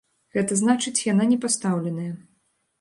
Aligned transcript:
Гэта 0.37 0.57
значыць, 0.61 0.95
яна 1.13 1.29
не 1.35 1.39
пастаўленая. 1.45 2.11